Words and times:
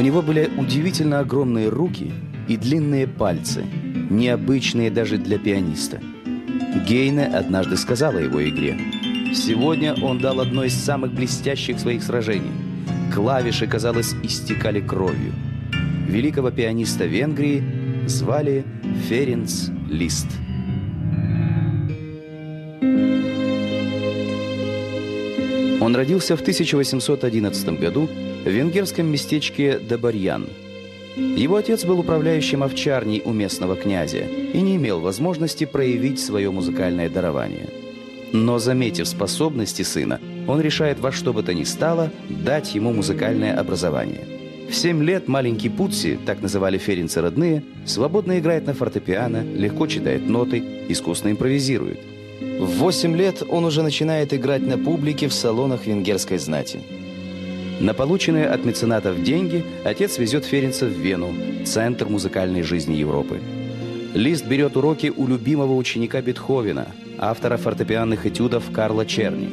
У 0.00 0.02
него 0.02 0.22
были 0.22 0.50
удивительно 0.56 1.18
огромные 1.18 1.68
руки 1.68 2.10
и 2.48 2.56
длинные 2.56 3.06
пальцы, 3.06 3.66
необычные 4.08 4.90
даже 4.90 5.18
для 5.18 5.38
пианиста. 5.38 6.00
Гейне 6.88 7.26
однажды 7.26 7.76
сказала 7.76 8.16
его 8.16 8.42
игре. 8.48 8.78
Сегодня 9.34 9.92
он 10.02 10.18
дал 10.18 10.40
одно 10.40 10.64
из 10.64 10.72
самых 10.72 11.12
блестящих 11.12 11.78
своих 11.78 12.02
сражений. 12.02 12.50
Клавиши, 13.14 13.66
казалось, 13.66 14.14
истекали 14.22 14.80
кровью. 14.80 15.34
Великого 16.08 16.50
пианиста 16.50 17.04
Венгрии 17.04 17.62
звали 18.06 18.64
Ференц 19.06 19.68
Лист. 19.90 20.28
Он 25.82 25.94
родился 25.94 26.38
в 26.38 26.40
1811 26.40 27.78
году 27.78 28.08
в 28.44 28.48
венгерском 28.48 29.06
местечке 29.06 29.78
Дебарьян. 29.80 30.46
Его 31.16 31.56
отец 31.56 31.84
был 31.84 31.98
управляющим 32.00 32.62
овчарней 32.62 33.22
у 33.24 33.32
местного 33.32 33.76
князя 33.76 34.20
и 34.20 34.60
не 34.60 34.76
имел 34.76 35.00
возможности 35.00 35.64
проявить 35.64 36.20
свое 36.20 36.50
музыкальное 36.50 37.10
дарование. 37.10 37.68
Но, 38.32 38.58
заметив 38.58 39.08
способности 39.08 39.82
сына, 39.82 40.20
он 40.46 40.60
решает 40.60 41.00
во 41.00 41.10
что 41.10 41.32
бы 41.32 41.42
то 41.42 41.52
ни 41.52 41.64
стало 41.64 42.10
дать 42.28 42.74
ему 42.74 42.92
музыкальное 42.92 43.58
образование. 43.58 44.24
В 44.70 44.74
семь 44.74 45.02
лет 45.02 45.26
маленький 45.26 45.68
Путси, 45.68 46.18
так 46.24 46.40
называли 46.40 46.78
ференцы 46.78 47.20
родные, 47.20 47.64
свободно 47.84 48.38
играет 48.38 48.66
на 48.66 48.74
фортепиано, 48.74 49.42
легко 49.42 49.88
читает 49.88 50.28
ноты, 50.28 50.62
искусно 50.88 51.32
импровизирует– 51.32 51.98
в 52.40 52.78
8 52.78 53.16
лет 53.16 53.42
он 53.48 53.64
уже 53.64 53.82
начинает 53.82 54.32
играть 54.32 54.62
на 54.66 54.78
публике 54.78 55.28
в 55.28 55.32
салонах 55.34 55.86
венгерской 55.86 56.38
знати. 56.38 56.80
На 57.80 57.94
полученные 57.94 58.46
от 58.46 58.64
меценатов 58.66 59.22
деньги 59.22 59.64
отец 59.84 60.18
везет 60.18 60.44
Ференца 60.44 60.84
в 60.84 60.90
Вену, 60.90 61.34
центр 61.64 62.08
музыкальной 62.08 62.62
жизни 62.62 62.94
Европы. 62.94 63.40
Лист 64.12 64.46
берет 64.46 64.76
уроки 64.76 65.10
у 65.16 65.26
любимого 65.26 65.74
ученика 65.74 66.20
Бетховена, 66.20 66.88
автора 67.18 67.56
фортепианных 67.56 68.26
этюдов 68.26 68.70
Карла 68.70 69.06
Черни. 69.06 69.48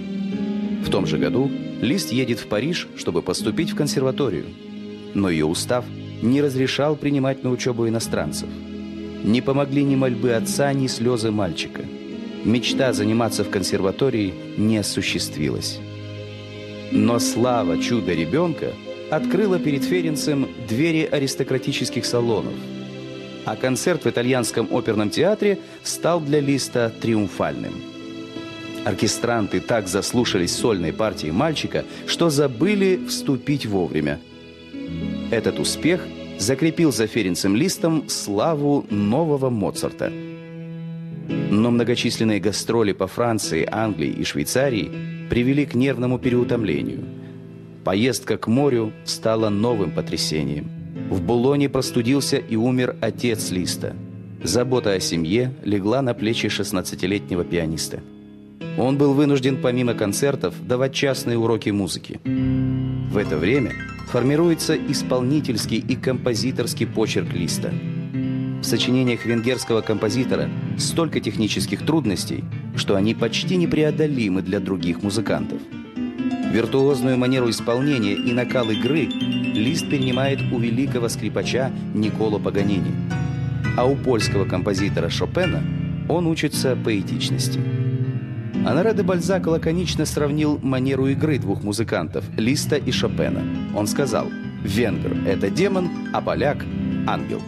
В 0.83 0.89
том 0.89 1.07
же 1.07 1.17
году 1.17 1.49
Лист 1.81 2.11
едет 2.11 2.39
в 2.39 2.47
Париж, 2.47 2.89
чтобы 2.97 3.21
поступить 3.21 3.71
в 3.71 3.75
консерваторию. 3.75 4.45
Но 5.13 5.29
ее 5.29 5.45
устав 5.45 5.85
не 6.21 6.41
разрешал 6.41 6.97
принимать 6.97 7.43
на 7.43 7.49
учебу 7.49 7.87
иностранцев. 7.87 8.49
Не 9.23 9.41
помогли 9.41 9.83
ни 9.83 9.95
мольбы 9.95 10.33
отца, 10.33 10.73
ни 10.73 10.87
слезы 10.87 11.31
мальчика– 11.31 11.81
мечта 12.47 12.93
заниматься 12.93 13.43
в 13.43 13.49
консерватории 13.49 14.33
не 14.57 14.77
осуществилась. 14.77 15.79
Но 16.91 17.19
слава 17.19 17.77
чуда 17.81 18.13
ребенка 18.13 18.73
открыла 19.09 19.59
перед 19.59 19.83
Ференцем 19.83 20.47
двери 20.67 21.07
аристократических 21.09 22.05
салонов. 22.05 22.53
А 23.45 23.55
концерт 23.55 24.05
в 24.05 24.09
итальянском 24.09 24.67
оперном 24.71 25.09
театре 25.09 25.59
стал 25.83 26.19
для 26.19 26.39
Листа 26.39 26.89
триумфальным. 26.89 27.73
Оркестранты 28.85 29.59
так 29.59 29.87
заслушались 29.87 30.55
сольной 30.55 30.93
партии 30.93 31.29
мальчика, 31.29 31.85
что 32.05 32.29
забыли 32.29 33.01
вступить 33.07 33.65
вовремя. 33.65 34.19
Этот 35.31 35.59
успех 35.59 36.01
закрепил 36.39 36.91
за 36.91 37.07
Ференцем 37.07 37.55
Листом 37.55 38.07
славу 38.09 38.85
нового 38.89 39.49
Моцарта– 39.49 40.11
но 41.49 41.71
многочисленные 41.71 42.39
гастроли 42.39 42.93
по 42.93 43.07
Франции, 43.07 43.67
Англии 43.69 44.09
и 44.09 44.23
Швейцарии 44.23 45.16
привели 45.29 45.65
к 45.65 45.75
нервному 45.75 46.19
переутомлению. 46.19 47.03
Поездка 47.83 48.37
к 48.37 48.47
морю 48.47 48.91
стала 49.05 49.49
новым 49.49 49.91
потрясением. 49.91 50.69
В 51.09 51.21
Булоне 51.21 51.69
простудился 51.69 52.37
и 52.37 52.55
умер 52.55 52.95
отец 53.01 53.51
Листа. 53.51 53.93
Забота 54.43 54.93
о 54.93 54.99
семье 54.99 55.53
легла 55.63 56.01
на 56.01 56.13
плечи 56.13 56.47
16-летнего 56.47 57.43
пианиста. 57.43 58.01
Он 58.77 58.97
был 58.97 59.13
вынужден 59.13 59.57
помимо 59.61 59.93
концертов 59.93 60.53
давать 60.65 60.93
частные 60.93 61.37
уроки 61.37 61.69
музыки. 61.69 62.19
В 62.23 63.17
это 63.17 63.37
время 63.37 63.73
формируется 64.11 64.75
исполнительский 64.75 65.77
и 65.77 65.95
композиторский 65.95 66.85
почерк 66.85 67.33
Листа– 67.33 67.71
в 68.61 68.63
сочинениях 68.63 69.25
венгерского 69.25 69.81
композитора 69.81 70.49
столько 70.77 71.19
технических 71.19 71.85
трудностей, 71.85 72.43
что 72.77 72.95
они 72.95 73.13
почти 73.13 73.55
непреодолимы 73.55 74.41
для 74.41 74.59
других 74.59 75.03
музыкантов. 75.03 75.59
Виртуозную 76.51 77.17
манеру 77.17 77.49
исполнения 77.49 78.13
и 78.13 78.31
накал 78.31 78.69
игры 78.69 79.09
Лист 79.57 79.89
перенимает 79.89 80.39
у 80.51 80.59
великого 80.59 81.09
скрипача 81.09 81.71
Николо 81.93 82.39
Паганини. 82.39 82.91
А 83.75 83.85
у 83.85 83.95
польского 83.95 84.45
композитора 84.45 85.09
Шопена 85.09 85.61
он 86.07 86.27
учится 86.27 86.75
поэтичности. 86.75 87.59
Анаре 88.65 88.93
де 88.93 89.03
Бальзак 89.03 89.47
лаконично 89.47 90.05
сравнил 90.05 90.59
манеру 90.61 91.07
игры 91.07 91.37
двух 91.37 91.63
музыкантов– 91.63 92.25
Листа 92.37 92.77
и 92.77 92.91
Шопена. 92.91 93.41
Он 93.75 93.87
сказал 93.87 94.27
«Венгр– 94.63 95.15
это 95.27 95.49
демон, 95.49 95.89
а 96.13 96.21
поляк– 96.21 96.65
ангел». 97.07 97.41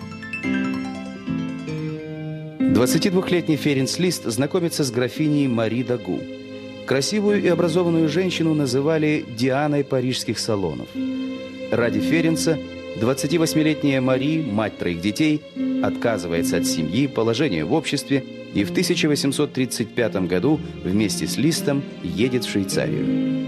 22-летний 2.80 3.58
Ференц 3.58 4.00
Лист 4.00 4.24
знакомится 4.24 4.86
с 4.86 4.92
графиней 4.92 5.48
Мари 5.48 5.84
Дагу. 5.84 6.22
Красивую 6.86 7.44
и 7.44 7.48
образованную 7.50 8.08
женщину 8.08 8.54
называли 8.54 9.26
Дианой 9.38 9.84
парижских 9.84 10.40
салонов. 10.40 10.88
Ради 11.72 12.00
Ференца 12.00 12.58
28-летняя 13.02 14.00
Мари, 14.00 14.42
мать 14.42 14.78
троих 14.78 15.02
детей, 15.02 15.42
отказывается 15.84 16.56
от 16.56 16.66
семьи, 16.66 17.08
положения 17.08 17.66
в 17.66 17.74
обществе 17.74 18.24
и 18.54 18.64
в 18.64 18.72
1835 18.72 20.16
году 20.28 20.58
вместе 20.82 21.28
с 21.28 21.36
Листом 21.36 21.84
едет 22.02 22.46
в 22.46 22.50
Швейцарию. 22.50 23.46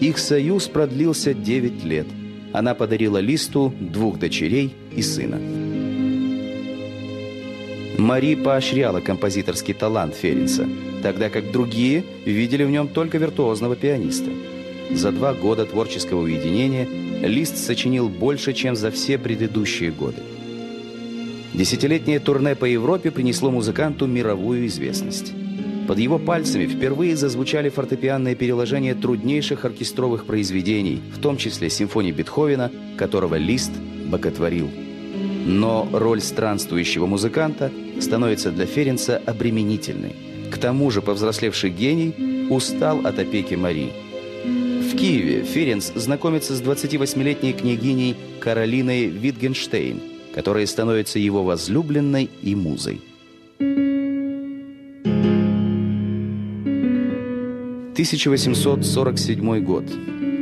Их 0.00 0.18
союз 0.18 0.66
продлился 0.66 1.32
9 1.32 1.84
лет. 1.84 2.08
Она 2.52 2.74
подарила 2.74 3.18
Листу 3.18 3.72
двух 3.78 4.18
дочерей 4.18 4.74
и 4.90 5.00
сына. 5.00 5.63
Мари 8.04 8.34
поощряла 8.34 9.00
композиторский 9.00 9.72
талант 9.72 10.14
Ференца, 10.14 10.68
тогда 11.02 11.30
как 11.30 11.50
другие 11.50 12.04
видели 12.26 12.62
в 12.62 12.70
нем 12.70 12.88
только 12.88 13.16
виртуозного 13.16 13.76
пианиста. 13.76 14.30
За 14.90 15.10
два 15.10 15.32
года 15.32 15.64
творческого 15.64 16.20
уединения 16.20 16.86
Лист 17.26 17.56
сочинил 17.56 18.10
больше, 18.10 18.52
чем 18.52 18.76
за 18.76 18.90
все 18.90 19.16
предыдущие 19.16 19.90
годы. 19.90 20.18
Десятилетнее 21.54 22.20
турне 22.20 22.54
по 22.54 22.66
Европе 22.66 23.10
принесло 23.10 23.50
музыканту 23.50 24.06
мировую 24.06 24.66
известность. 24.66 25.32
Под 25.88 25.98
его 25.98 26.18
пальцами 26.18 26.66
впервые 26.66 27.16
зазвучали 27.16 27.70
фортепианные 27.70 28.34
переложения 28.34 28.94
труднейших 28.94 29.64
оркестровых 29.64 30.26
произведений, 30.26 31.00
в 31.10 31.22
том 31.22 31.38
числе 31.38 31.70
симфонии 31.70 32.12
Бетховена, 32.12 32.70
которого 32.98 33.36
Лист 33.36 33.72
боготворил. 34.04 34.68
Но 35.46 35.88
роль 35.90 36.20
странствующего 36.20 37.06
музыканта 37.06 37.70
становится 38.00 38.50
для 38.50 38.66
Ференца 38.66 39.20
обременительной. 39.24 40.14
К 40.50 40.58
тому 40.58 40.90
же 40.90 41.02
повзрослевший 41.02 41.70
гений 41.70 42.48
устал 42.50 43.06
от 43.06 43.18
опеки 43.18 43.54
Марии. 43.54 43.92
В 44.44 44.96
Киеве 44.96 45.42
Ференц 45.42 45.92
знакомится 45.94 46.54
с 46.54 46.62
28-летней 46.62 47.52
княгиней 47.52 48.16
Каролиной 48.40 49.06
Витгенштейн, 49.06 50.00
которая 50.34 50.66
становится 50.66 51.18
его 51.18 51.42
возлюбленной 51.42 52.30
и 52.42 52.54
музой. 52.54 53.00
1847 57.92 59.60
год. 59.64 59.84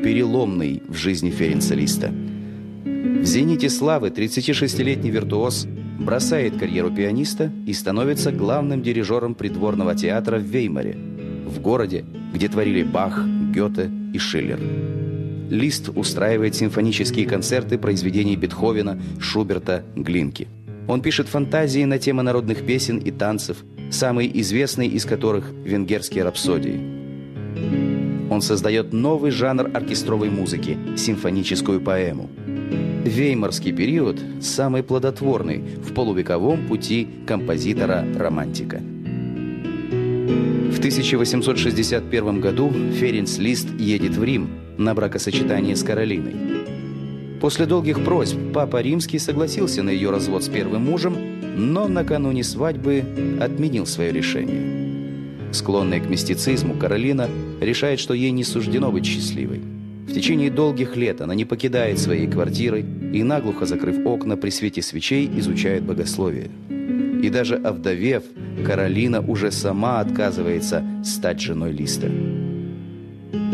Переломный 0.03 0.83
в 0.89 0.97
жизни 0.97 1.31
Ференца 1.31 1.75
Листа– 1.75 2.13
в 3.23 3.25
«Зените 3.25 3.71
славы» 3.71 4.09
36-летний 4.09 5.11
виртуоз 5.11 5.69
бросает 5.99 6.57
карьеру 6.57 6.91
пианиста 6.91 7.53
и 7.67 7.73
становится 7.73 8.33
главным 8.33 8.83
дирижером 8.83 9.35
придворного 9.35 9.95
театра 9.95 10.39
в 10.39 10.43
Веймаре, 10.43 10.97
в 11.47 11.61
городе, 11.61 12.05
где 12.33 12.49
творили 12.49 12.83
Бах, 12.83 13.25
Гёте 13.53 13.91
и 14.13 14.19
Шиллер. 14.19 14.59
Лист 15.51 15.91
устраивает 15.95 16.55
симфонические 16.55 17.27
концерты 17.27 17.77
произведений 17.77 18.37
Бетховена, 18.37 18.99
Шуберта, 19.21 19.85
Глинки. 19.95 20.49
Он 20.89 21.03
пишет 21.03 21.29
фантазии 21.29 21.85
на 21.85 21.99
темы 21.99 22.23
народных 22.23 22.67
песен 22.67 22.99
и 22.99 23.11
танцев, 23.11 23.59
самый 23.91 24.31
известный 24.41 24.89
из 24.89 25.05
которых– 25.05 25.51
венгерские 25.65 26.25
рапсодии. 26.25 26.81
Он 28.31 28.41
создает 28.41 28.95
новый 28.95 29.31
жанр 29.31 29.71
оркестровой 29.75 30.31
музыки– 30.31 30.79
симфоническую 30.97 31.81
поэму– 31.81 32.31
Веймарский 33.05 33.73
период 33.73 34.21
самый 34.41 34.85
плодотворный 34.85 35.59
в 35.59 35.93
полувековом 35.93 36.69
пути 36.69 37.09
композитора-романтика. 37.27 38.81
В 40.71 40.79
1861 40.79 42.41
году 42.41 42.73
Ференц 42.93 43.39
Лист 43.39 43.69
едет 43.77 44.15
в 44.15 44.23
Рим 44.23 44.51
на 44.79 44.95
бракосочетание 44.95 45.75
с 45.75 45.83
Каролиной. 45.83 47.41
После 47.41 47.67
долгих 47.67 48.05
просьб 48.05 48.39
Папа 48.55 48.81
Римский 48.81 49.19
согласился 49.19 49.83
на 49.83 49.91
ее 49.91 50.11
развод 50.11 50.45
с 50.45 50.49
первым 50.49 50.83
мужем, 50.83 51.17
но 51.57 51.89
накануне 51.89 52.45
свадьбы 52.45 53.05
отменил 53.41 53.85
свое 53.85 54.13
решение. 54.13 55.51
Склонная 55.53 55.99
к 55.99 56.09
мистицизму, 56.09 56.75
Каролина 56.75 57.29
решает, 57.61 57.99
что 57.99 58.15
ей 58.15 58.31
не 58.31 58.45
суждено 58.45 58.93
быть 58.93 59.05
счастливой. 59.05 59.72
В 60.13 60.15
течение 60.15 60.51
долгих 60.51 60.95
лет 60.95 61.23
она 61.23 61.35
не 61.35 61.47
покидает 61.47 61.99
своей 61.99 62.27
квартиры 62.27 62.85
и, 63.15 63.23
наглухо 63.23 63.65
закрыв 63.65 64.05
окна 64.05 64.37
при 64.37 64.51
свете 64.51 64.83
свечей, 64.83 65.27
изучает 65.39 65.85
богословие. 65.85 66.51
И 67.23 67.31
даже 67.31 67.55
овдовев, 67.57 68.23
Каролина 68.63 69.23
уже 69.23 69.51
сама 69.51 70.01
отказывается 70.01 70.85
стать 71.03 71.41
женой 71.41 71.73
Листа. 71.73 72.09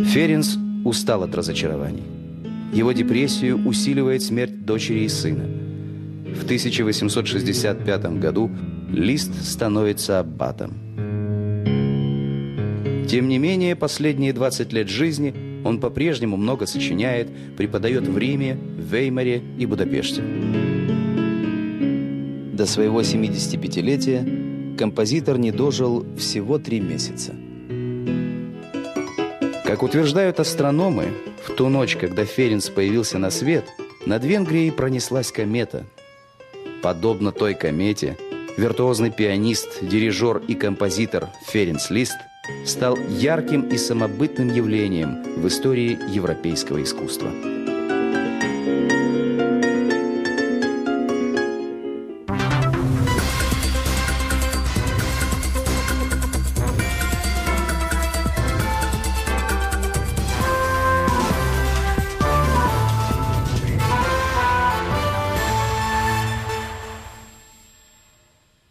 Ференс 0.03 0.59
устал 0.85 1.23
от 1.23 1.33
разочарований. 1.33 2.03
Его 2.73 2.91
депрессию 2.91 3.65
усиливает 3.65 4.23
смерть 4.23 4.65
дочери 4.65 5.05
и 5.05 5.09
сына. 5.09 5.45
В 6.35 6.43
1865 6.43 8.19
году 8.19 8.51
Лист 8.91 9.33
становится 9.45 10.19
аббатом. 10.19 10.73
Тем 13.07 13.29
не 13.29 13.39
менее, 13.39 13.77
последние 13.77 14.33
20 14.33 14.73
лет 14.73 14.89
жизни 14.89 15.48
он 15.65 15.81
по-прежнему 15.81 16.37
много 16.37 16.67
сочиняет, 16.67 17.29
преподает 17.57 18.07
в 18.07 18.17
Риме, 18.17 18.59
Веймаре 18.77 19.43
и 19.59 19.67
Будапеште. 19.67 20.23
До 22.53 22.67
своего 22.67 23.03
75-летия 23.03 24.77
композитор 24.77 25.39
не 25.39 25.53
дожил 25.53 26.05
всего 26.17 26.59
три 26.59 26.81
месяца. 26.81 27.35
Как 29.65 29.83
утверждают 29.83 30.41
астрономы, 30.41 31.09
в 31.45 31.55
ту 31.55 31.69
ночь, 31.69 31.97
когда 31.97 32.25
Ференс 32.25 32.69
появился 32.71 33.19
на 33.19 33.31
свет, 33.31 33.67
над 34.07 34.25
Венгрией 34.25 34.73
пронеслась 34.73 35.31
комета. 35.31 35.85
Подобно 36.83 37.33
той 37.33 37.55
комете, 37.55 38.17
виртуозный 38.57 39.11
пианист, 39.11 39.81
дирижер 39.83 40.39
и 40.49 40.55
композитор 40.55 41.29
Ференс 41.47 41.91
Лист 41.91 42.17
стал 42.65 42.97
ярким 43.09 43.69
и 43.69 43.77
самобытным 43.77 44.49
явлением 44.55 45.23
в 45.37 45.47
истории 45.49 45.99
европейского 46.09 46.83
искусства. 46.83 47.58